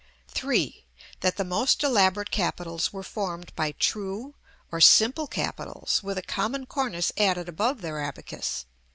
That 1.19 1.37
the 1.37 1.43
most 1.43 1.83
elaborate 1.83 2.31
capitals 2.31 2.91
were 2.91 3.03
formed 3.03 3.55
by 3.55 3.73
true 3.73 4.33
or 4.71 4.81
simple 4.81 5.27
capitals 5.27 6.01
with 6.01 6.17
a 6.17 6.23
common 6.23 6.65
cornice 6.65 7.11
added 7.17 7.47
above 7.47 7.81
their 7.81 7.99
abacus. 8.03 8.65